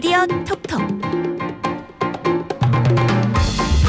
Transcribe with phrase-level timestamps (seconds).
[0.00, 0.80] 미디어 톡톡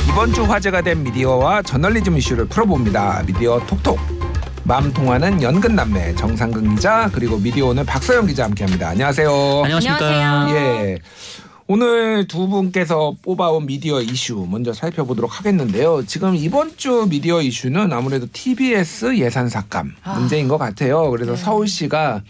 [0.10, 3.22] 이번 주 화제가 된 미디어와 저널리즘 이슈를 풀어봅니다.
[3.28, 4.00] 미디어 톡톡.
[4.64, 8.90] 마음 통하는 연근 남매 정상근 기자 그리고 미디어 오늘 박서영 기자 함께합니다.
[8.90, 9.30] 안녕하세요.
[9.66, 10.50] 안녕하십니까.
[10.50, 10.98] 예.
[11.68, 16.04] 오늘 두 분께서 뽑아온 미디어 이슈 먼저 살펴보도록 하겠는데요.
[16.08, 21.12] 지금 이번 주 미디어 이슈는 아무래도 TBS 예산 삭감 문제인 것 같아요.
[21.12, 22.24] 그래서 서울시가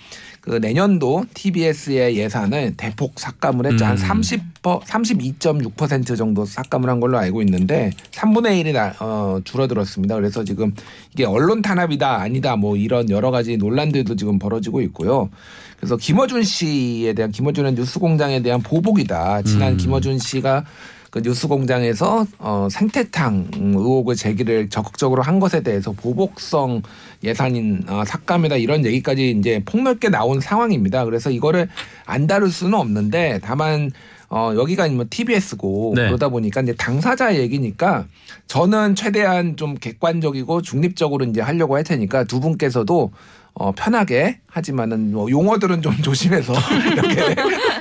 [0.50, 3.86] 그 내년도 TBS의 예산을 대폭 삭감을 했죠.
[3.86, 3.98] 한 음.
[3.98, 10.16] 30, 32.6% 정도 삭감을 한 걸로 알고 있는데 3분의 1이 나, 어, 줄어들었습니다.
[10.16, 10.74] 그래서 지금
[11.14, 15.30] 이게 언론 탄압이다 아니다 뭐 이런 여러 가지 논란들도 지금 벌어지고 있고요.
[15.78, 19.44] 그래서 김어준 씨에 대한 김어준의 뉴스공장에 대한 보복이다.
[19.44, 19.78] 지난 음.
[19.78, 20.66] 김어준 씨가
[21.10, 26.82] 그 뉴스공장에서 어, 생태탕 의혹을 제기를 적극적으로 한 것에 대해서 보복성
[27.24, 31.06] 예산인 어, 삭감이다 이런 얘기까지 이제 폭넓게 나온 상황입니다.
[31.06, 31.68] 그래서 이거를
[32.06, 33.92] 안 다룰 수는 없는데 다만
[34.30, 36.06] 어, 여기가 뭐 TBS고 네.
[36.06, 38.06] 그러다 보니까 이제 당사자 얘기니까
[38.46, 43.12] 저는 최대한 좀 객관적이고 중립적으로 이제 하려고 할 테니까 두 분께서도
[43.60, 46.54] 어, 편하게 하지만은 뭐 용어들은 좀 조심해서
[46.94, 47.36] 이렇게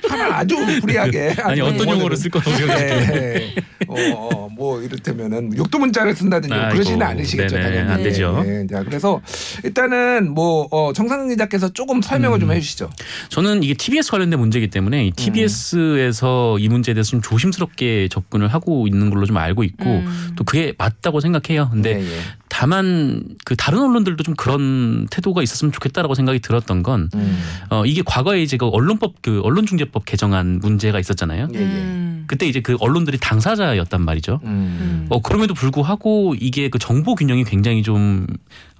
[0.08, 2.96] 하면 아주 불리하게 아니 어떤 용어를 쓸 거라고 생각하세요?
[2.96, 3.54] 네.
[3.86, 7.92] 어, 어, 뭐 이를테면은 육두 문자를 쓴다든지 뭐 아이고, 그러지는 않으시겠죠 네네, 당연히.
[7.92, 8.42] 안 되죠.
[8.44, 8.66] 네.
[8.66, 9.22] 자 그래서
[9.62, 12.40] 일단은 뭐 어, 정상근 기자께서 조금 설명을 음.
[12.40, 12.90] 좀 해주시죠.
[13.28, 18.88] 저는 이게 TBS 관련된 문제이기 때문에 이 TBS에서 이 문제에 대해서 좀 조심스럽게 접근을 하고
[18.88, 20.30] 있는 걸로 좀 알고 있고 음.
[20.36, 21.70] 또 그게 맞다고 생각해요.
[21.70, 22.18] 근데 예, 예.
[22.48, 27.38] 다만 그 다른 언론들도 좀 그런 태도가 있었으면 좋겠다라고 생각이 들었던 건 음.
[27.70, 31.48] 어, 이게 과거에 이제 그 언론법 그 언론중재법 개정안 문제가 있었잖아요.
[31.55, 31.64] 예, 예.
[31.64, 32.24] 음.
[32.27, 34.40] 그때 이제 그 언론들이 당사자였단 말이죠.
[34.44, 35.06] 음.
[35.08, 38.27] 어, 그럼에도 불구하고 이게 그 정보 균형이 굉장히 좀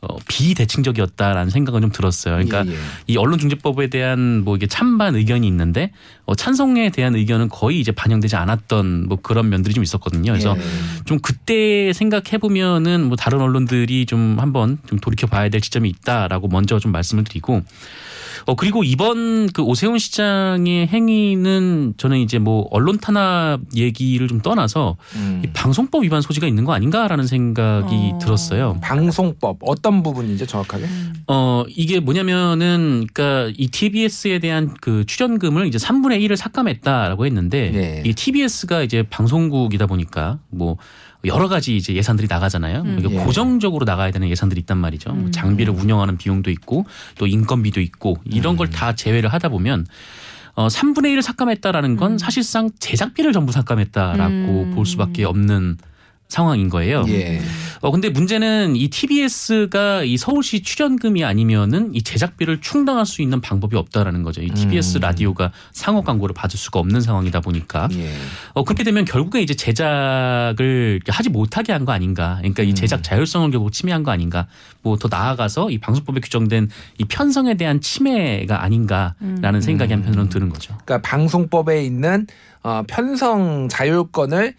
[0.01, 2.35] 어, 비대칭적이었다라는 생각은 좀 들었어요.
[2.35, 2.77] 그러니까 예, 예.
[3.09, 5.93] 이 언론중재법에 대한 뭐 이게 찬반 의견이 있는데
[6.25, 10.33] 어, 찬성에 대한 의견은 거의 이제 반영되지 않았던 뭐 그런 면들이 좀 있었거든요.
[10.33, 11.05] 그래서 예.
[11.05, 16.49] 좀 그때 생각해 보면은 뭐 다른 언론들이 좀 한번 좀 돌이켜 봐야 될 지점이 있다라고
[16.49, 17.63] 먼저 좀 말씀을 드리고
[18.49, 24.97] 어 그리고 이번 그 오세훈 시장의 행위는 저는 이제 뭐 언론 탄압 얘기를 좀 떠나서
[25.17, 25.43] 음.
[25.45, 28.19] 이 방송법 위반 소지가 있는 거 아닌가라는 생각이 어.
[28.19, 28.79] 들었어요.
[28.81, 30.87] 방송법 어떤 부분이죠 정확하게?
[31.27, 38.03] 어 이게 뭐냐면은 그러니까 이 TBS에 대한 그 출연금을 이제 3분의 1을 삭감했다라고 했는데 네.
[38.07, 40.79] 이 TBS가 이제 방송국이다 보니까 뭐
[41.25, 42.83] 여러 가지 이제 예산들이 나가잖아요.
[42.83, 42.97] 음.
[43.01, 43.19] 이게 예.
[43.25, 45.13] 고정적으로 나가야 되는 예산들이 있단 말이죠.
[45.13, 45.33] 뭐 음.
[45.33, 46.87] 장비를 운영하는 비용도 있고
[47.19, 49.87] 또 인건비도 있고 이런 걸 다 제외를 하다 보면
[50.55, 52.19] 어 3분의 1을 삭감했다라는 건 음.
[52.19, 54.73] 사실상 제작비를 전부 삭감했다라고 음.
[54.75, 55.79] 볼 수밖에 없는
[56.29, 57.05] 상황인 거예요.
[57.09, 57.41] 예.
[57.81, 63.77] 어 근데 문제는 이 TBS가 이 서울시 출연금이 아니면은 이 제작비를 충당할 수 있는 방법이
[63.77, 64.43] 없다라는 거죠.
[64.43, 65.01] 이 TBS 음.
[65.01, 68.13] 라디오가 상업 광고를 받을 수가 없는 상황이다 보니까 예.
[68.53, 72.37] 어 그렇게 되면 결국에 이제 제작을 하지 못하게 한 거 아닌가.
[72.39, 72.75] 그러니까 이 음.
[72.75, 74.47] 제작 자율성을 결국 침해한 거 아닌가.
[74.83, 76.69] 뭐 더 나아가서 이 방송법에 규정된
[76.99, 79.15] 이 편성에 대한 침해가 아닌가라는
[79.55, 79.61] 음.
[79.61, 80.77] 생각이 한편으로는 드는 거죠.
[80.85, 82.27] 그러니까 방송법에 있는
[82.65, 84.53] 어, 편성 자율권을 어,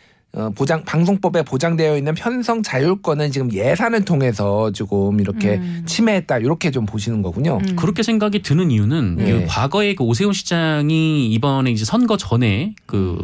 [0.55, 5.83] 보장 방송법에 보장되어 있는 편성 자율권은 지금 예산을 통해서 조금 이렇게 음.
[5.87, 7.57] 침해했다 이렇게 좀 보시는 거군요.
[7.57, 7.75] 음.
[7.75, 9.31] 그렇게 생각이 드는 이유는 예.
[9.31, 13.17] 그 과거에 그 오세훈 시장이 이번에 이제 선거 전에 그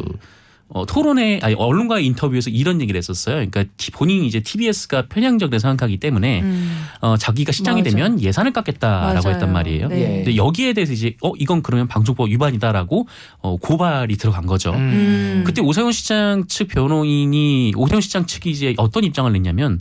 [0.68, 3.36] 어, 토론회 아니 언론과의 인터뷰에서 이런 얘기를 했었어요.
[3.36, 6.84] 그러니까 티- 본인이 이제 TBS가 편향적이라 생각하기 때문에 음.
[7.00, 7.90] 어, 자기가 시장이 맞아.
[7.96, 9.34] 되면 예산을 깎겠다라고 맞아요.
[9.34, 9.88] 했단 말이에요.
[9.88, 10.00] 네.
[10.00, 10.06] 예.
[10.24, 13.06] 근데 여기에 대해서 이제 어 이건 그러면 방송법 위반이다라고
[13.38, 14.72] 어, 고발이 들어간 거죠.
[14.72, 15.44] 음.
[15.46, 19.80] 그때 오세훈 시장 측 변호인이 오세훈 시장 측이 이제 어떤 입장을 냈냐면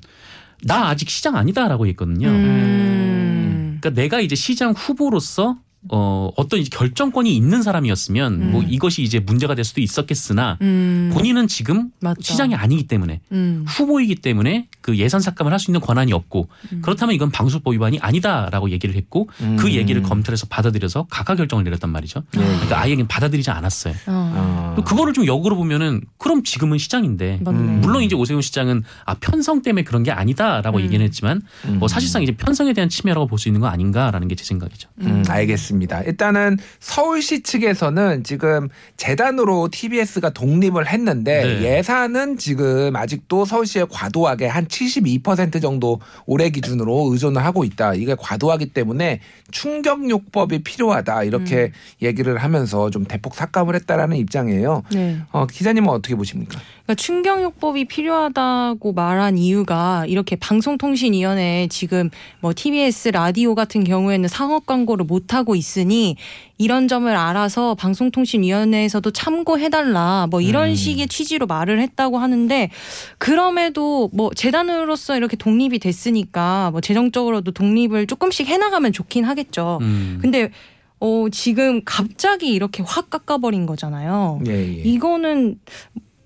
[0.64, 2.28] 나 아직 시장 아니다라고 했거든요.
[2.28, 3.78] 음.
[3.82, 5.58] 그러니까 내가 이제 시장 후보로서
[5.90, 8.68] 어 어떤 이제 결정권이 있는 사람이었으면 뭐 음.
[8.70, 11.12] 이것이 이제 문제가 될 수도 있었겠으나 음.
[11.14, 12.20] 본인은 지금 맞다.
[12.22, 13.64] 시장이 아니기 때문에 음.
[13.68, 16.82] 후보이기 때문에 그 예산 삭감을 할 수 있는 권한이 없고 음.
[16.82, 19.70] 그렇다면 이건 방송법 위반이 아니다라고 얘기를 했고 그 음.
[19.72, 22.24] 얘기를 검찰에서 받아들여서 각하 결정을 내렸단 말이죠.
[22.36, 22.40] 예.
[22.40, 23.94] 그러니까 아예 그냥 받아들이지 않았어요.
[24.08, 24.76] 어.
[24.78, 24.84] 어.
[24.84, 27.58] 그거를 좀 역으로 보면은 그럼 지금은 시장인데 맞네.
[27.58, 27.82] 음.
[27.82, 30.84] 물론 이제 오세훈 시장은 아 편성 때문에 그런 게 아니다라고 음.
[30.84, 31.80] 얘기는 했지만 음.
[31.80, 34.90] 뭐 사실상 이제 편성에 대한 침해라고 볼 수 있는 거 아닌가라는 게 제 생각이죠.
[35.02, 35.75] 음, 알겠습니다.
[36.06, 41.78] 일단은 서울시 측에서는 지금 재단으로 TBS가 독립을 했는데 네.
[41.78, 47.94] 예산은 지금 아직도 서울시에 과도하게 한 72% 정도 올해 기준으로 의존을 하고 있다.
[47.94, 49.20] 이게 과도하기 때문에
[49.52, 51.24] 충격요법이 필요하다.
[51.24, 54.84] 이렇게 얘기를 하면서 좀 대폭 삭감을 했다라는 입장이에요.
[54.92, 55.20] 네.
[55.32, 56.60] 어, 기자님은 어떻게 보십니까?
[56.86, 62.10] 그러니까 충격요법이 필요하다고 말한 이유가 이렇게 방송통신위원회 지금
[62.42, 66.16] 뭐 TBS 라디오 같은 경우에는 상업 광고를 못 하고 있으니
[66.58, 70.76] 이런 점을 알아서 방송통신위원회에서도 참고해달라 뭐 이런 음.
[70.76, 72.70] 식의 취지로 말을 했다고 하는데
[73.18, 79.80] 그럼에도 뭐 재단으로서 이렇게 독립이 됐으니까 뭐 재정적으로도 독립을 조금씩 해나가면 좋긴 하겠죠.
[79.82, 80.20] 음.
[80.22, 80.52] 근데
[81.00, 84.40] 어 지금 갑자기 이렇게 확 깎아버린 거잖아요.
[84.48, 84.82] 예, 예.
[84.84, 85.60] 이거는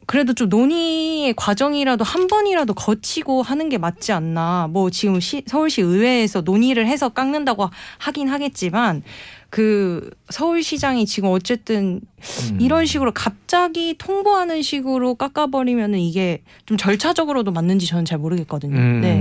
[0.09, 4.67] 그래도 좀 논의의 과정이라도 한 번이라도 거치고 하는 게 맞지 않나.
[4.71, 7.69] 뭐 지금 시, 서울시 의회에서 논의를 해서 깎는다고
[7.99, 9.03] 하긴 하겠지만
[9.51, 12.01] 그 서울시장이 지금 어쨌든
[12.49, 12.57] 음.
[12.59, 18.75] 이런 식으로 갑자기 통보하는 식으로 깎아버리면은 이게 좀 절차적으로도 맞는지 저는 잘 모르겠거든요.
[18.75, 19.15] 음, 네.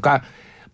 [0.00, 0.22] 그러니까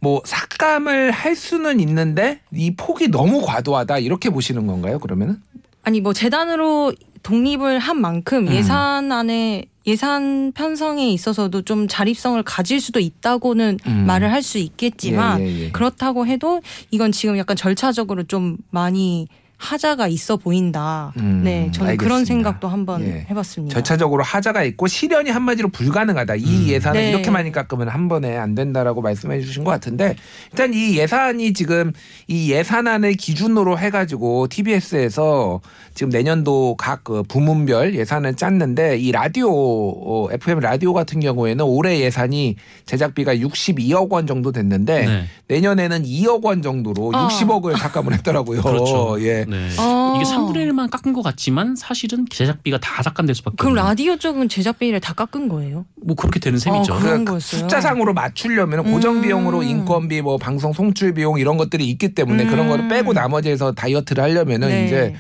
[0.00, 4.99] 뭐 삭감을 할 수는 있는데 이 폭이 너무 과도하다 이렇게 보시는 건가요?
[4.99, 5.43] 그러면은?
[5.82, 6.93] 아니 뭐 재단으로
[7.28, 8.52] 독립을 한 만큼 음.
[8.52, 14.04] 예산안에 예산 편성에 있어서도 좀 자립성을 가질 수도 있다고는 음.
[14.06, 15.70] 말을 할 수 있겠지만 예, 예, 예.
[15.70, 19.28] 그렇다고 해도 이건 지금 약간 절차적으로 좀 많이
[19.58, 21.12] 하자가 있어 보인다.
[21.16, 22.25] 음, 네, 저는 그런 알겠습니다.
[22.25, 23.26] 생각도 한번 예.
[23.28, 23.75] 해봤습니다.
[23.75, 26.37] 절차적으로 하자가 있고 실현이 한마디로 불가능하다.
[26.37, 26.69] 이 음.
[26.69, 27.10] 예산을 네.
[27.10, 30.14] 이렇게 많이 깎으면 한 번에 안 된다라고 말씀해 주신 것 같은데
[30.52, 31.93] 일단 이 예산이 지금
[32.28, 35.60] 이 예산안을 기준으로 해가지고 TBS에서
[35.93, 42.55] 지금 내년도 각그 부문별 예산을 짰는데 이 라디오 어, FM 라디오 같은 경우에는 올해 예산이
[42.87, 45.25] 제작비가 62억 원 정도 됐는데 네.
[45.49, 47.26] 내년에는 2억 원 정도로 아.
[47.26, 48.62] 60억을 삭감을 했더라고요.
[48.62, 49.16] 그렇죠.
[49.20, 49.47] 예.
[49.48, 49.70] 네.
[49.78, 50.14] 아.
[50.16, 54.50] 이게 3분의 1만 깎은 것 같지만 사실은 제작비가 다 삭감될 수밖에 그럼 없는 라디오 쪽은
[54.50, 55.86] 제작비를 다 깎은 거예요?
[56.04, 56.92] 뭐 그렇게 되는 셈이죠.
[56.92, 57.62] 어, 그런 그 거였어요?
[57.62, 59.22] 숫자상으로 맞추려면 고정 음.
[59.22, 62.50] 비용으로 인건비 뭐 방송 송출 비용 이런 것들이 있기 때문에 음.
[62.50, 64.84] 그런 거를 빼고 나머지에서 다이어트를 하려면은 네.
[64.84, 65.14] 이제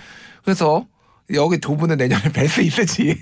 [0.44, 0.84] 그래서
[1.34, 3.20] 여기 두 분은 내년에 뵐 수 있을지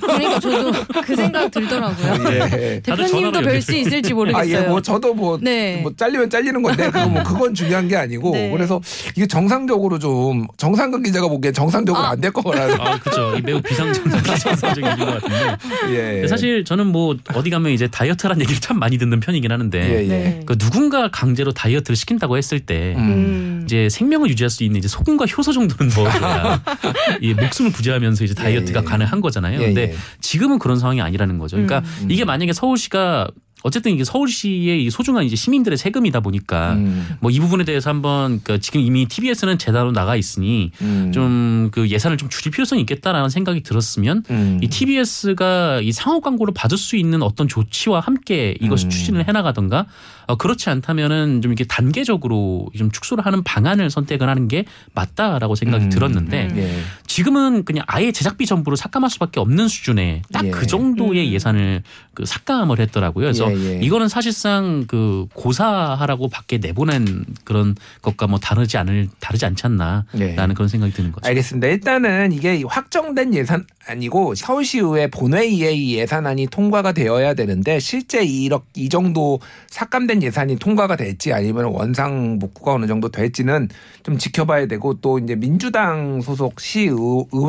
[0.00, 0.72] 그러니까 저도
[1.02, 2.30] 그 생각 들더라고요.
[2.34, 2.80] 예.
[2.82, 4.58] 대표님도 뵐 수 있을지 모르겠어요.
[4.58, 5.80] 아, 예, 뭐 저도 뭐, 네.
[5.82, 8.50] 뭐 잘리면 잘리는 건데 그거 뭐 그건 중요한 게 아니고 네.
[8.50, 8.80] 그래서
[9.16, 12.10] 이게 정상적으로 좀 정상근 기자가 보기엔 정상적으로 아.
[12.10, 13.36] 안될 거라는 아, 그렇죠.
[13.38, 15.56] 이 매우 비상정상적인 일인 것 같은데.
[15.90, 16.12] 예.
[16.12, 20.02] 근데 사실 저는 뭐 어디 가면 이제 다이어트란 얘기를 참 많이 듣는 편이긴 하는데 예,
[20.04, 20.08] 예.
[20.08, 20.40] 네.
[20.44, 23.55] 그 누군가 강제로 다이어트를 시킨다고 했을 때 음.
[23.66, 23.68] 음.
[23.68, 26.62] 이제 생명을 유지할 수 있는 이제 소금과 효소 정도는 넣어줘야
[27.20, 28.88] 이 목숨을 부지하면서 이제 다이어트가 예, 예.
[28.88, 29.60] 가능한 거잖아요.
[29.60, 29.96] 예, 근데 예.
[30.20, 31.56] 지금은 그런 상황이 아니라는 거죠.
[31.56, 32.10] 그러니까 음.
[32.10, 33.28] 이게 만약에 서울시가
[33.62, 37.16] 어쨌든 이게 서울시의 이 소중한 이제 시민들의 세금이다 보니까 음.
[37.20, 41.10] 뭐이 부분에 대해서 한번 그 지금 이미 TBS는 재단으로 나가 있으니 음.
[41.12, 44.60] 좀그 예산을 좀 줄일 필요성이 있겠다라는 생각이 들었으면 음.
[44.62, 48.90] 이 TBS가 이 상호 광고를 받을 수 있는 어떤 조치와 함께 이것을 음.
[48.90, 49.86] 추진을 해나가던가
[50.26, 54.64] 어, 그렇지 않다면은 좀 이렇게 단계적으로 좀 축소를 하는 방안을 선택을 하는 게
[54.94, 55.90] 맞다라고 생각이 음.
[55.90, 56.56] 들었는데 음.
[56.58, 56.80] 예.
[57.16, 60.66] 지금은 그냥 아예 제작비 전부를 삭감할 수밖에 없는 수준의 딱그 예.
[60.66, 61.32] 정도의 음.
[61.32, 61.82] 예산을
[62.12, 63.24] 그 삭감을 했더라고요.
[63.24, 63.80] 그래서 예, 예.
[63.80, 70.34] 이거는 사실상 그 고사하라고 밖에 내보낸 그런 것과 뭐 다르지 않을 다르지 않지 않나라는 예.
[70.54, 71.26] 그런 생각이 드는 거죠.
[71.26, 71.68] 알겠습니다.
[71.68, 78.90] 일단은 이게 확정된 예산 아니고 서울시의회 본회의에 이 예산안이 통과가 되어야 되는데 실제 1억 이
[78.90, 83.68] 정도 삭감된 예산이 통과가 될지 아니면 원상 복구가 어느 정도 될지는
[84.02, 86.88] 좀 지켜봐야 되고 또 이제 민주당 소속 시의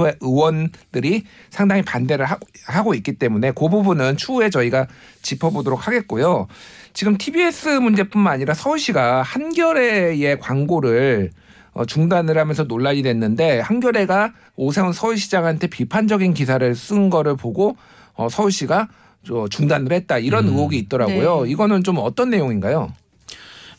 [0.04, 2.25] 회 의원들이 상당히 반대를
[2.68, 4.88] 하고, 있기 때문에 그 부분은 추후에 저희가
[5.21, 6.48] 짚어보도록 하겠고요.
[6.94, 11.31] 지금 TBS 문제뿐만 아니라 서울시가 한겨레의 광고를
[11.74, 17.78] 어, 중단을 하면서 논란이 됐는데 한겨레가 오세훈 서울시장한테 비판적인 기사를 쓴 거를 보고
[18.16, 18.87] 어, 서울시가
[19.23, 20.54] 저 중단을 했다 이런 음.
[20.54, 21.44] 의혹이 있더라고요.
[21.44, 21.52] 네.
[21.52, 22.92] 이거는 좀 어떤 내용인가요?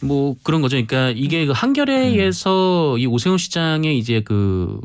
[0.00, 0.76] 뭐 그런 거죠.
[0.76, 2.99] 그러니까 이게 그 한겨레에서 음.
[3.00, 4.80] 이 오세훈 시장의 이제 그,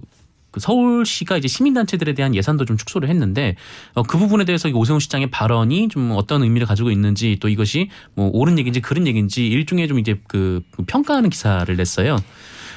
[0.53, 3.55] 그 서울시가 이제 시민단체들에 대한 예산도 좀 축소를 했는데
[3.95, 7.89] 어, 그 부분에 대해서 이 오세훈 시장의 발언이 좀 어떤 의미를 가지고 있는지 또 이것이
[8.13, 12.17] 뭐 옳은 얘기인지 그른 얘기인지 일종의 좀 이제 그 평가하는 기사를 냈어요.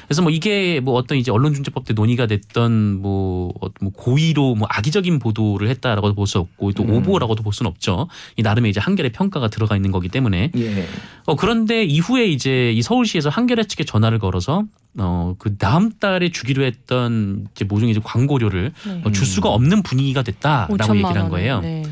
[0.07, 4.67] 그래서 뭐 이게 뭐 어떤 이제 언론중재법 때 논의가 됐던 뭐, 어, 뭐 고의로 뭐
[4.71, 6.91] 악의적인 보도를 했다라고도 볼 수 없고 또 음.
[6.91, 8.07] 오보라고도 볼 수는 없죠.
[8.35, 10.85] 이 나름의 이제 한결의 평가가 들어가 있는 거기 때문에 예.
[11.25, 14.63] 어, 그런데 이후에 이제 이 서울시에서 한겨레 측에 전화를 걸어서
[14.97, 19.01] 어, 그 다음 달에 주기로 했던 이제 모종의 이제 광고료를 네.
[19.05, 21.29] 어, 줄 수가 없는 분위기가 됐다라고 5천만 얘기를 한 원.
[21.29, 21.59] 거예요.
[21.61, 21.83] 네.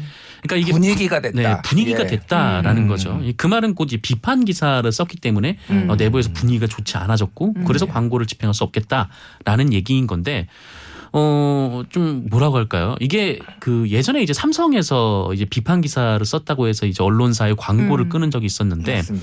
[0.47, 1.41] 그러니까 이게 분위기가 됐다.
[1.41, 2.07] 네, 분위기가 예.
[2.07, 2.87] 됐다라는 음.
[2.87, 3.21] 거죠.
[3.37, 5.89] 그 말은 곧 이제 비판 기사를 썼기 때문에 음.
[5.89, 7.65] 어, 내부에서 분위기가 좋지 않아졌고 음.
[7.65, 7.91] 그래서 네.
[7.91, 10.47] 광고를 집행할 수 없겠다라는 얘기인 건데
[11.17, 12.95] 어, 좀 뭐라고 할까요?
[12.99, 18.09] 이게 그 예전에 이제 삼성에서 이제 비판 기사를 썼다고 해서 이제 언론사에 광고를 음.
[18.09, 19.01] 끄는 적이 있었는데.
[19.01, 19.19] 네.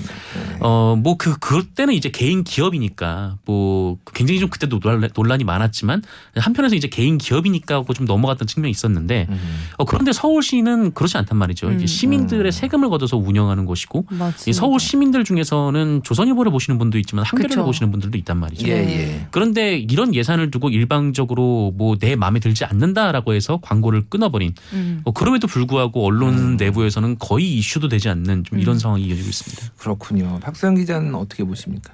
[0.59, 6.01] 어, 뭐 그, 그때는 이제 개인 기업이니까 뭐 굉장히 좀 그때도 논란- 논란이 많았지만
[6.35, 9.39] 한편에서 이제 개인 기업이니까 하고 좀 넘어갔던 측면이 있었는데 음.
[9.77, 11.67] 어, 그런데 서울시는 그렇지 않단 말이죠.
[11.67, 11.75] 음.
[11.75, 14.05] 이제 시민들의 세금을 걷어서 운영하는 곳이고
[14.51, 17.63] 서울 시민들 중에서는 조선일보를 보시는 분도 있지만 한겨레를.
[17.63, 18.67] 보시는 분들도 있단 말이죠.
[18.67, 18.99] 예, 네.
[19.19, 19.27] 예.
[19.29, 25.01] 그런데 이런 예산을 두고 일방적으로 뭐내 마음에 들지 않는다라고 해서 광고를 끊어버린 음.
[25.03, 28.79] 어, 그럼에도 불구하고 언론 내부에서는 거의 이슈도 되지 않는 좀 이런 음.
[28.79, 29.73] 상황이 이어지고 있습니다.
[29.77, 30.39] 그렇군요.
[30.41, 31.93] 박수영 기자는 어떻게 보십니까?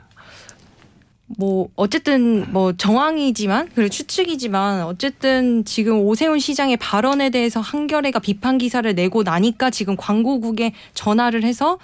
[1.38, 8.92] 뭐 어쨌든 뭐 정황이지만 그리고 추측이지만 어쨌든 지금 오세훈 시장의 발언에 대해서 한겨레가 비판 기사를
[8.96, 11.78] 내고 나니까 지금 광고국에 전화를 해서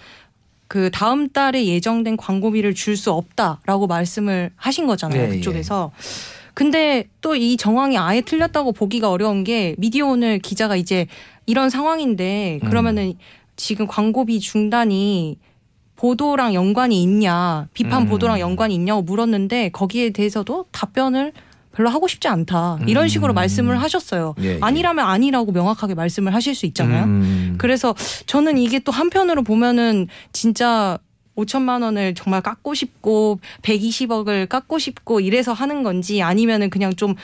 [0.68, 5.30] 그 다음 달에 예정된 광고비를 줄 수 없다라고 말씀을 하신 거잖아요.
[5.30, 5.92] 네, 그쪽에서.
[6.56, 11.06] 근데 또 이 정황이 아예 틀렸다고 보기가 어려운 게 미디어 오늘 기자가 이제
[11.46, 13.14] 이런 상황인데 그러면은
[13.56, 15.38] 지금 광고비 중단이
[15.96, 18.08] 보도랑 연관이 있냐, 비판 음.
[18.08, 21.32] 보도랑 연관이 있냐고 물었는데 거기에 대해서도 답변을
[21.74, 22.80] 별로 하고 싶지 않다.
[22.88, 23.36] 이런 식으로 음.
[23.36, 24.36] 말씀을 하셨어요.
[24.42, 24.58] 예, 예.
[24.62, 27.04] 아니라면 아니라고 명확하게 말씀을 하실 수 있잖아요.
[27.04, 27.56] 음.
[27.58, 27.94] 그래서
[28.26, 30.98] 저는 이게 또 한편으로 보면은 진짜
[31.36, 37.16] 5천만 원을 정말 깎고 싶고 120억을 깎고 싶고 이래서 하는 건지 아니면은 그냥 좀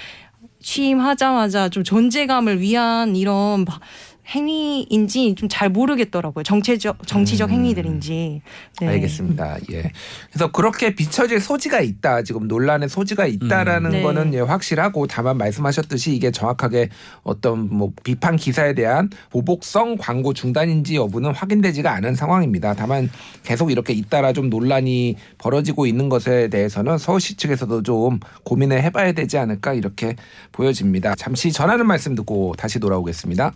[0.61, 3.79] 취임하자마자 좀 존재감을 위한 이런 바-
[4.27, 6.43] 행위인지 좀 잘 모르겠더라고요.
[6.43, 7.55] 정치적 정치적 음.
[7.55, 8.41] 행위들인지.
[8.79, 8.87] 네.
[8.87, 9.57] 알겠습니다.
[9.73, 9.91] 예.
[10.31, 12.23] 그래서 그렇게 비춰질 소지가 있다.
[12.23, 13.91] 지금 논란의 소지가 있다라는 음.
[13.91, 14.01] 네.
[14.01, 16.87] 거는 예, 확실하고 다만 말씀하셨듯이 이게 정확하게
[17.23, 22.75] 어떤 뭐 비판 기사에 대한 보복성 광고 중단인지 여부는 확인되지가 않은 상황입니다.
[22.75, 23.09] 다만
[23.43, 29.37] 계속 이렇게 잇따라 좀 논란이 벌어지고 있는 것에 대해서는 서울시 측에서도 좀 고민을 해봐야 되지
[29.37, 30.15] 않을까 이렇게
[30.53, 31.15] 보여집니다.
[31.15, 33.51] 잠시 전하는 말씀 듣고 다시 돌아오겠습니다.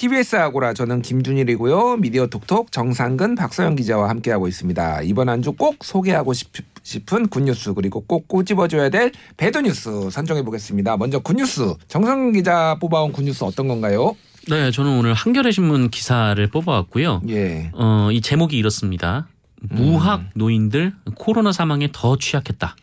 [0.00, 1.96] TBS 아고라 저는 김준일이고요.
[1.96, 5.00] 미디어 톡톡 정상근 박서영 기자와 함께하고 있습니다.
[5.02, 10.10] 이번 한 주 꼭 소개하고 싶, 싶은 good news 그리고 꼭 꼬집어줘야 될 bad news
[10.10, 10.98] 선정해 보겠습니다.
[10.98, 14.14] 먼저 good news 정상근 기자 뽑아온 good news 어떤 건가요?
[14.50, 17.22] 네, 저는 오늘 한겨레 신문 기사를 뽑아왔고요.
[17.30, 17.70] 예.
[17.72, 19.28] 어, 이 제목이 이렇습니다.
[19.62, 20.30] 무학 음.
[20.34, 22.76] 노인들 코로나 사망에 더 취약했다.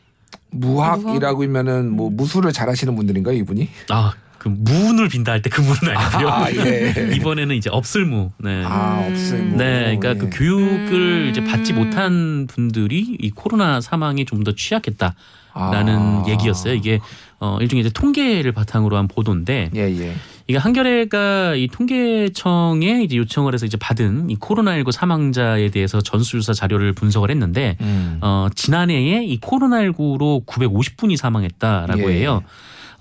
[0.49, 3.69] 무학이라고 하면은 뭐 무술을 잘하시는 분들인가요 이분이?
[3.89, 6.27] 아, 그 무운을 빈다 할 때 그 무는 아니고요.
[6.29, 6.93] 아, 예.
[7.15, 8.31] 이번에는 이제 없을무.
[8.39, 8.63] 네.
[8.65, 9.43] 아 없어요.
[9.57, 11.27] 네, 그러니까 그 교육을 음.
[11.31, 15.15] 이제 받지 못한 분들이 이 코로나 사망에 좀 더 취약했다
[15.55, 16.25] 라는 아.
[16.27, 16.73] 얘기였어요.
[16.73, 16.99] 이게
[17.39, 20.15] 어 일종의 이제 통계를 바탕으로 한 보도인데 예 예.
[20.47, 26.91] 이게 한겨레가 이 통계청에 이제 요청을 해서 이제 받은 이 코로나19 사망자에 대해서 전수조사 자료를
[26.93, 28.17] 분석을 했는데 음.
[28.21, 32.17] 어 지난해에 이 코로나19로 950분이 사망했다라고 예.
[32.19, 32.43] 해요.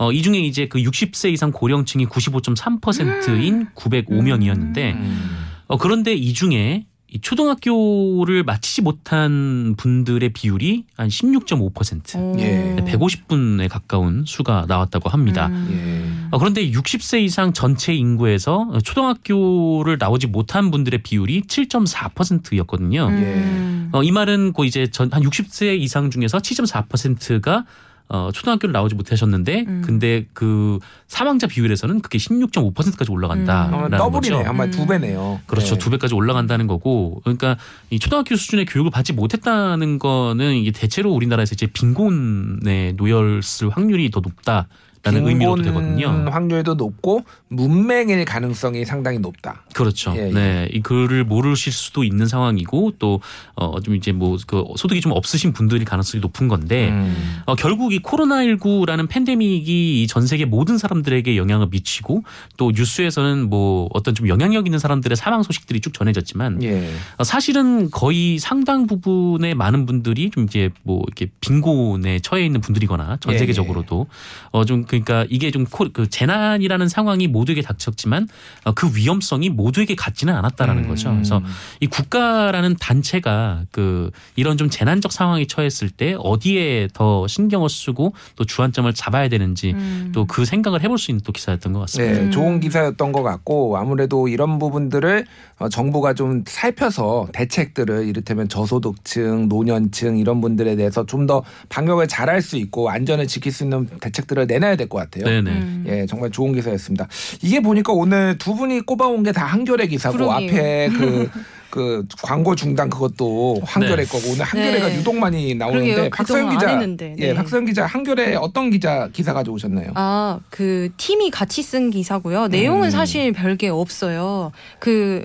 [0.03, 5.31] 어, 이 중에 이제 그 60세 이상 고령층이 95.3%인 905명이었는데 음.
[5.69, 12.17] 어, 그런데 이 중에 이 초등학교를 마치지 못한 분들의 비율이 한 16.5%.
[12.19, 12.41] 오.
[12.41, 12.75] 예.
[12.79, 15.49] 150분에 가까운 수가 나왔다고 합니다.
[15.49, 16.29] 음.
[16.33, 23.07] 어, 그런데 60세 이상 전체 인구에서 초등학교를 나오지 못한 분들의 비율이 7.4%였거든요.
[23.07, 23.91] 음.
[23.93, 27.67] 어, 이 말은 그 이제 전, 한 60세 이상 중에서 7.4%가
[28.13, 29.83] 어, 초등학교를 나오지 못하셨는데 음.
[29.83, 30.79] 근데 그
[31.09, 33.15] 사망자 비율에서는 그게 16.5%까지 음.
[33.15, 34.37] 올라간다라는 그러면 더블이네.
[34.37, 34.49] 거죠.
[34.51, 34.71] 아마 음.
[34.71, 35.41] 두 배네요.
[35.47, 35.77] 그렇죠.
[35.77, 35.79] 네.
[35.79, 37.23] 두 배까지 올라간다는 거고.
[37.25, 37.57] 그러니까
[37.89, 44.21] 이 초등학교 수준의 교육을 받지 못했다는 거는 이게 대체로 우리나라에서 이제 빈곤에 놓였을 확률이 더
[44.21, 44.69] 높다
[45.05, 46.27] 라는 의미로도 되거든요.
[46.31, 49.63] 확률도 높고 문맹일 가능성이 상당히 높다.
[49.75, 50.15] 그렇죠.
[50.17, 50.33] 예, 예.
[50.33, 50.69] 네.
[50.73, 53.21] 이 글을 모르실 수도 있는 상황이고 또
[53.57, 57.41] 어 좀 이제 뭐 그 소득이 좀 없으신 분들이 가능성이 높은 건데 음.
[57.47, 62.23] 어, 결국 이 코로나19라는 팬데믹이 이전 세계 모든 사람들에게 영향을 미치고
[62.57, 66.91] 또 뉴스에서는 뭐 어떤 좀 영향력 있는 사람들의 사망 소식들이 쭉 전해졌지만 예.
[67.19, 73.19] 어, 사실은 거의 상당 부분의 많은 분들이 좀 이제 뭐 이렇게 빈곤에 처해 있는 분들이거나
[73.21, 74.07] 전 예, 세계적으로도
[74.51, 78.29] 어좀 그러니까 이게 좀 그 재난이라는 상황이 모두에게 닥쳤지만
[78.65, 81.11] 어, 그 위험성이 모두에게 같지는 않았다라는 거죠.
[81.11, 81.15] 음.
[81.17, 81.43] 그래서
[81.81, 88.45] 이 국가라는 단체가 그 이런 좀 재난적 상황에 처했을 때 어디에 더 신경을 쓰고 또
[88.45, 90.13] 주안점을 잡아야 되는지 음.
[90.15, 92.13] 또그 생각을 해볼 수 있는 또 기사였던 것 같습니다.
[92.15, 92.31] 네, 음.
[92.31, 95.25] 좋은 기사였던 것 같고 아무래도 이런 부분들을
[95.59, 102.43] 어, 정부가 좀 살펴서 대책들을 이를테면 저소득층, 노년층 이런 분들에 대해서 좀 더 방역을 잘할
[102.43, 105.25] 수 있고 안전을 지킬 수 있는 대책들을 내놔야 될 것 같아요.
[105.25, 105.51] 네네.
[105.51, 105.85] 음.
[105.89, 107.07] 예, 정말 좋은 기사였습니다.
[107.43, 110.35] 이게 보니까 오늘 두 분이 꼽아온 게 다 한겨레 기사고 그러게요.
[110.51, 111.31] 앞에 그
[111.73, 114.05] 그 광고 중단 그것도 한겨레 네.
[114.05, 114.97] 거고 오늘 한겨레가 네.
[114.99, 116.11] 유독 많이 나오는데 그러게요.
[116.11, 117.15] 박서영 그동안 안 기자 했는데.
[117.19, 117.35] 예 네.
[117.35, 119.93] 박서영 기자 한겨레 어떤 기자 기사 가져오셨나요?
[119.95, 122.49] 아, 그 팀이 같이 쓴 기사고요.
[122.49, 122.91] 내용은 음.
[122.91, 124.53] 사실 별게 없어요.
[124.81, 125.25] 그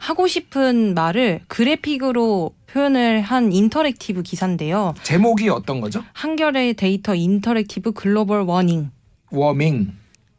[0.00, 4.94] 하고 싶은 말을 그래픽으로 표현을 한 interactive 기사인데요.
[5.02, 6.02] 제목이 어떤 거죠?
[6.14, 8.90] 한겨레 데이터 interactive global warning.
[9.30, 9.92] warming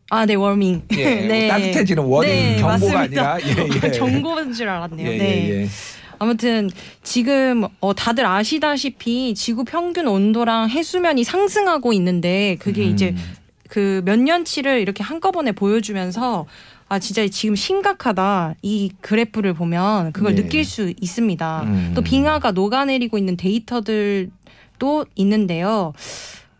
[0.10, 0.82] 아, 네, warming.
[0.98, 3.34] 예, 뭐 따뜻해지는 warning 네, 경고가 맞습니다.
[3.34, 3.92] 아니라 예, 예.
[3.92, 5.08] 경고인 줄 알았네요.
[5.12, 5.50] 예, 네.
[5.50, 5.68] 예, 예.
[6.18, 6.70] 아무튼
[7.04, 12.90] 지금 어 다들 아시다시피 지구 평균 온도랑 해수면이 상승하고 있는데 그게 음.
[12.92, 13.16] 이제
[13.70, 16.46] 그 몇 년치를 이렇게 한꺼번에 보여주면서
[16.92, 20.44] 아 진짜 지금 심각하다 이 그래프를 보면 그걸 네.
[20.44, 21.64] 느낄 수 있습니다.
[21.64, 21.92] 음.
[21.96, 25.94] 또 빙하가 녹아내리고 있는 데이터들도 있는데요.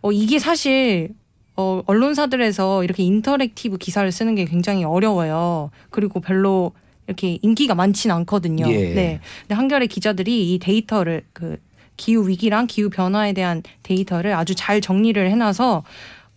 [0.02, 1.10] 어 이게 사실
[1.58, 5.70] 어 언론사들에서 이렇게 interactive 기사를 쓰는 게 굉장히 어려워요.
[5.90, 6.72] 그리고 별로
[7.08, 8.70] 이렇게 인기가 많지는 않거든요.
[8.70, 8.94] 예.
[8.94, 9.20] 네.
[9.42, 11.58] 근데 한겨레 기자들이 이 데이터를 그
[11.98, 15.84] 기후 위기랑 기후 변화에 대한 데이터를 아주 잘 정리를 해놔서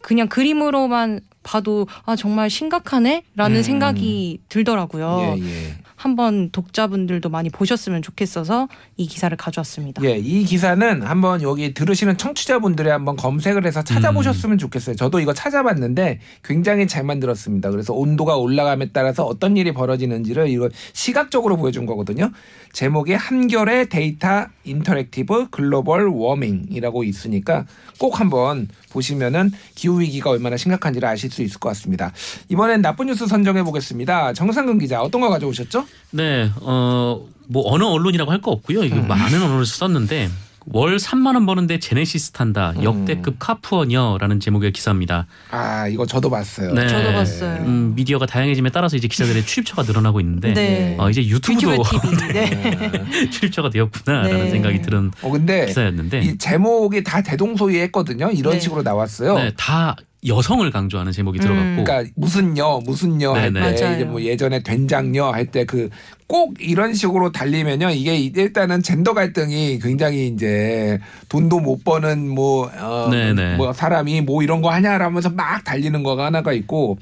[0.01, 3.63] 그냥 그림으로만 봐도 아 정말 심각하네라는 음.
[3.63, 5.37] 생각이 들더라고요.
[5.39, 5.77] 예, 예.
[6.04, 8.68] 한번 독자분들도 많이 보셨으면 좋겠어서
[8.99, 10.04] 이 기사를 가져왔습니다.
[10.04, 14.96] 예, 이 기사는 한번 여기 들으시는 청취자분들이 한번 검색을 해서 찾아보셨으면 좋겠어요.
[14.96, 17.70] 저도 이거 찾아봤는데 굉장히 잘 만들었습니다.
[17.70, 22.30] 그래서 온도가 올라감에 따라서 어떤 일이 벌어지는지를 이거 시각적으로 보여준 거거든요.
[22.75, 27.64] 제목이 한겨레 데이터 interactive global warming이라고 있으니까
[27.99, 32.12] 꼭 한번 보시면은 기후 위기가 얼마나 심각한지를 아실 수 있을 것 같습니다.
[32.50, 34.34] 이번엔 나쁜 뉴스 선정해 보겠습니다.
[34.34, 35.87] 정상근 기자 어떤 거 가져오셨죠?
[36.11, 38.85] 네, 어, 뭐 어느 언론이라고 할 거 없고요.
[38.85, 39.09] 이거 음.
[39.09, 40.29] 많은 언론에서 썼는데
[40.67, 42.73] 월 3만 원 버는데 제네시스 탄다.
[42.77, 42.83] 음.
[42.85, 45.27] 역대급 카푸어녀라는 제목의 기사입니다.
[45.51, 46.73] 아 이거 저도 봤어요.
[46.73, 46.87] 네.
[46.89, 47.65] 저도 봤어요.
[47.67, 50.97] 음, 미디어가 다양해짐에 따라서 이제 기자들의 출입처가 늘어나고 있는데 네.
[50.99, 52.27] 어, 이제 유튜브도 튜브 TV.
[52.33, 53.29] 네.
[53.31, 54.51] 출입처가 되었구나라는 네.
[54.51, 58.31] 생각이 드는 어 근데 기사였는데 이 제목이 다 대동소이했거든요.
[58.33, 58.61] 이런 네.
[58.61, 59.37] 식으로 나왔어요.
[59.37, 63.95] 네, 다 여성을 강조하는 제목이 들어갔고 그러니까 무슨요, 무슨요 할 때.
[63.95, 65.88] 이제 뭐 예전에 된장요 할 때 그
[66.26, 73.09] 꼭 이런 식으로 달리면요 이게 일단은 젠더 갈등이 굉장히 이제 돈도 못 버는 뭐, 어,
[73.11, 73.57] 네네.
[73.57, 76.99] 뭐 사람이 뭐 이런 거 하냐라면서 막 달리는 거가 하나가 있고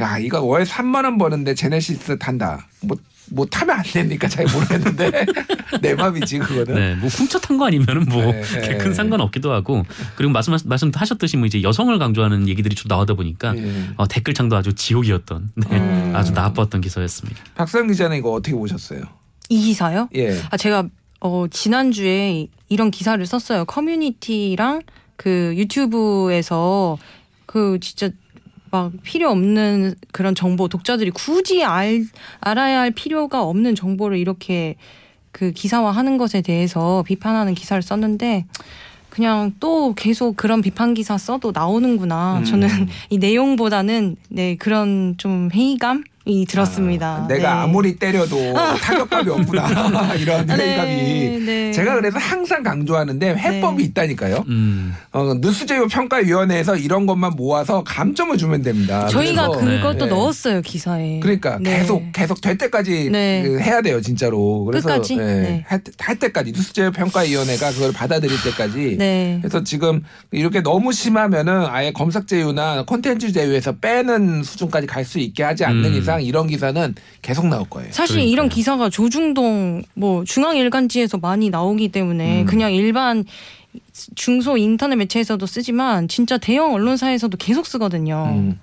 [0.00, 2.96] 야 이거 월 3만 원 버는데 제네시스 탄다 뭐.
[3.30, 4.28] 뭐 타면 안 됩니까?
[4.28, 5.26] 잘 모르겠는데
[5.82, 6.74] 내 맘이지 그거는.
[6.74, 8.78] 네, 뭐 훔쳐 탄 거 아니면은 뭐 네, 네.
[8.78, 9.84] 큰 상관 없기도 하고
[10.16, 13.90] 그리고 말씀 말씀하셨듯이 뭐 이제 여성을 강조하는 얘기들이 좀 나오다 보니까 예.
[13.96, 16.12] 어, 댓글창도 아주 지옥이었던 네, 음.
[16.14, 17.40] 아주 나빴던 기사였습니다.
[17.54, 19.02] 박선 기자는 이거 어떻게 보셨어요?
[19.48, 20.08] 이 기사요?
[20.14, 20.40] 예.
[20.50, 20.88] 아 제가
[21.20, 23.64] 어 지난주에 이런 기사를 썼어요.
[23.66, 24.82] 커뮤니티랑
[25.16, 26.98] 그 유튜브에서
[27.46, 28.10] 그 진짜
[28.70, 32.04] 막 필요 없는 그런 정보 독자들이 굳이 알
[32.40, 34.76] 알아야 할 필요가 없는 정보를 이렇게
[35.32, 38.46] 그 기사화하는 것에 대해서 비판하는 기사를 썼는데
[39.10, 42.38] 그냥 또 계속 그런 비판 기사 써도 나오는구나.
[42.38, 42.44] 음.
[42.44, 42.68] 저는
[43.10, 47.22] 이 내용보다는 네 그런 좀 회의감 이 들었습니다.
[47.24, 47.60] 아, 내가 네.
[47.62, 48.36] 아무리 때려도
[48.82, 51.72] 타격감이 없구나 이런 네, 회의감이 네.
[51.72, 53.88] 제가 그래서 항상 강조하는데 회법이 네.
[53.88, 54.44] 있다니까요.
[54.48, 59.06] 음, 어, 뉴스제휴 평가위원회에서 이런 것만 모아서 감점을 주면 됩니다.
[59.08, 60.10] 저희가 그것도 네.
[60.10, 61.20] 넣었어요 기사에.
[61.20, 61.78] 그러니까 네.
[61.78, 63.42] 계속 계속 될 때까지 네.
[63.42, 64.64] 그 해야 돼요 진짜로.
[64.66, 65.16] 그래서 끝까지?
[65.66, 68.96] 할, 때- 할 때까지 뉴스제휴 평가위원회가 그걸 받아들일 때까지.
[68.98, 69.38] 네.
[69.40, 70.02] 그래서 지금
[70.32, 75.86] 이렇게 너무 심하면은 아예 검색 제휴나 콘텐츠 제휴에서 빼는 수준까지 갈 수 있게 하지 않는
[75.86, 75.94] 음.
[76.18, 77.92] 이상 이런 기사는 계속 나올 거예요.
[77.92, 78.32] 사실 그러니까요.
[78.32, 82.46] 이런 기사가 조중동 뭐 중앙일간지에서 많이 나오기 때문에 음.
[82.46, 83.24] 그냥 일반
[84.14, 88.28] 중소 인터넷 매체에서도 쓰지만 진짜 대형 언론사에서도 계속 쓰거든요.
[88.34, 88.58] 음.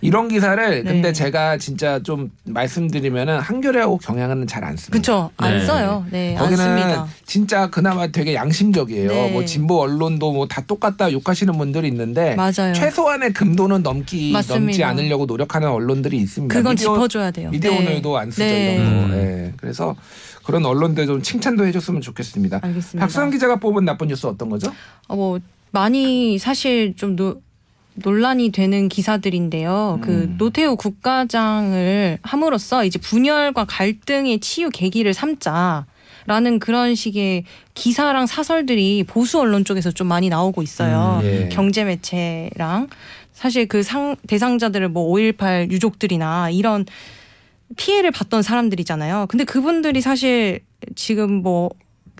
[0.00, 0.90] 이런 기사를 네.
[0.92, 4.92] 근데 제가 진짜 좀 말씀드리면은 한겨레하고 경향은 잘 안 씁니다.
[4.92, 5.30] 그렇죠.
[5.36, 5.64] 안 네.
[5.66, 6.06] 써요.
[6.10, 7.06] 네, 안 거기는 씁니다.
[7.26, 9.08] 진짜 그나마 되게 양심적이에요.
[9.10, 9.30] 네.
[9.32, 12.72] 뭐 진보 언론도 뭐 다 똑같다 욕하시는 분들이 있는데 맞아요.
[12.74, 14.64] 최소한의 금도는 넘기 맞습니다.
[14.64, 16.54] 넘지 않으려고 노력하는 언론들이 있습니다.
[16.54, 17.50] 그건 미디어- 짚어줘야 돼요.
[17.50, 17.78] 미디어 네.
[17.78, 18.74] 오늘도 안 쓰죠 네.
[18.76, 19.06] 이런 거.
[19.14, 19.18] 음.
[19.48, 19.52] 예.
[19.56, 19.94] 그래서
[20.48, 22.60] 그런 언론들 좀 칭찬도 해줬으면 좋겠습니다.
[22.62, 23.00] 알겠습니다.
[23.04, 24.72] 박서영 기자가 뽑은 나쁜 뉴스 어떤 거죠?
[25.06, 25.38] 어, 뭐
[25.72, 27.42] 많이 사실 좀 노,
[27.96, 29.98] 논란이 되는 기사들인데요.
[30.02, 30.36] 그 음.
[30.38, 35.84] 노태우 국가장을 함으로써 이제 분열과 갈등의 치유 계기를 삼자
[36.24, 41.20] 라는 그런 식의 기사랑 사설들이 보수 언론 쪽에서 좀 많이 나오고 있어요.
[41.22, 41.48] 음, 예.
[41.52, 42.88] 경제 매체랑
[43.34, 46.86] 사실 그 상 대상자들을 뭐 5.18 유족들이나 이런
[47.76, 49.26] 피해를 봤던 사람들이잖아요.
[49.28, 50.60] 근데 그분들이 사실
[50.94, 51.70] 지금 뭐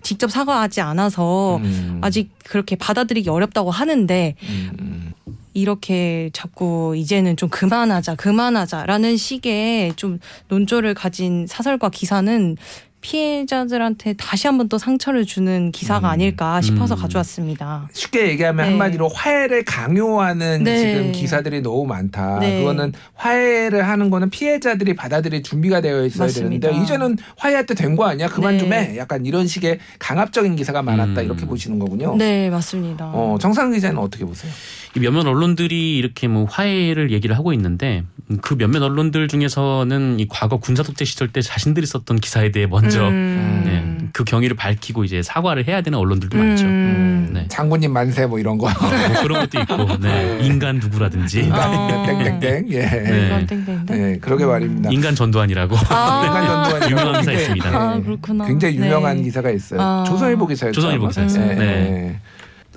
[0.01, 1.99] 직접 사과하지 않아서 음.
[2.01, 5.13] 아직 그렇게 받아들이기 어렵다고 하는데 음, 음.
[5.53, 12.55] 이렇게 자꾸 이제는 좀 그만하자, 그만하자라는 식의 좀 논조를 가진 사설과 기사는
[13.01, 16.11] 피해자들한테 다시 한번 또 상처를 주는 기사가 음.
[16.11, 16.99] 아닐까 싶어서 음.
[17.01, 17.87] 가져왔습니다.
[17.93, 18.69] 쉽게 얘기하면 네.
[18.71, 20.77] 한마디로 화해를 강요하는 네.
[20.77, 22.39] 지금 기사들이 너무 많다.
[22.39, 22.59] 네.
[22.59, 26.67] 그거는 화해를 하는 거는 피해자들이 받아들일 준비가 되어 있어야 맞습니다.
[26.69, 28.27] 되는데 이제는 화해할 때 된 거 아니야?
[28.27, 28.59] 그만 네.
[28.59, 28.97] 좀 해.
[28.97, 31.21] 약간 이런 식의 강압적인 기사가 많았다.
[31.21, 31.25] 음.
[31.25, 32.15] 이렇게 보시는 거군요.
[32.17, 33.05] 네, 맞습니다.
[33.13, 34.51] 어, 정상 기자는 어떻게 보세요?
[34.95, 38.03] 이 몇몇 언론들이 이렇게 뭐 화해를 얘기를 하고 있는데
[38.41, 43.07] 그 몇몇 언론들 중에서는 이 과거 군사 독재 시절 때 자신들이 썼던 기사에 대해 먼저
[43.07, 43.61] 음.
[43.65, 46.65] 네, 그 경위를 밝히고 이제 사과를 해야 되는 언론들도 많죠.
[46.65, 47.29] 음.
[47.33, 47.45] 네.
[47.49, 48.67] 장군님 만세 뭐 이런 거.
[48.67, 50.39] 뭐 그런 것도 있고, 네.
[50.41, 52.05] 인간 누구라든지, 인간인데 어.
[52.39, 52.65] 땡땡땡.
[52.71, 52.85] 예.
[52.85, 53.47] 네.
[53.87, 54.89] 네, 그러게 말입니다.
[54.91, 56.23] 인간 전두환이라고 아.
[56.25, 57.69] 인간 전두환 유명한 기사 있습니다.
[57.69, 58.45] 아, 그렇구나.
[58.45, 59.23] 굉장히 유명한 네.
[59.23, 59.81] 기사가 있어요.
[59.81, 60.03] 아.
[60.07, 60.73] 조선일보 기사였죠.
[60.73, 61.07] 조선일보?
[61.07, 61.51] 기사였어요.
[61.51, 62.19] 예, 네.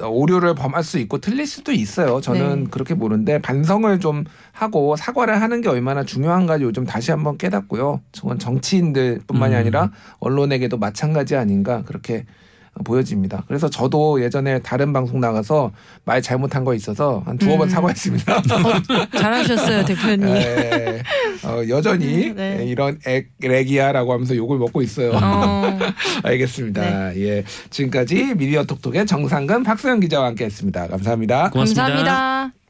[0.02, 0.06] 예.
[0.06, 2.20] 어, 오류를 범할 수 있고 틀릴 수도 있어요.
[2.20, 2.70] 저는 네.
[2.70, 8.00] 그렇게 보는데 반성을 좀 하고 사과를 하는 게 얼마나 중요한가 요즘 다시 한번 깨닫고요.
[8.12, 9.58] 저건 정치인들뿐만이 음.
[9.58, 12.26] 아니라 언론에게도 마찬가지 아닌가 그렇게
[12.84, 13.44] 보여집니다.
[13.46, 15.72] 그래서 저도 예전에 다른 방송 나가서
[16.04, 17.70] 말 잘못한 거 있어서 한 두어 번 음.
[17.70, 18.42] 사과했습니다.
[19.18, 20.28] 잘하셨어요, 대표님.
[20.28, 21.02] 예,
[21.44, 22.64] 어, 여전히 네.
[22.66, 25.12] 이런 액, 렉이야라고 하면서 욕을 먹고 있어요.
[25.14, 25.78] 어.
[26.24, 27.16] 알겠습니다.
[27.16, 27.44] 예.
[27.70, 30.88] 지금까지 미디어 톡톡의 정상근 박소영 기자와 함께 했습니다.
[30.88, 31.50] 감사합니다.
[31.50, 31.82] 고맙습니다.
[31.82, 32.61] 감사합니다.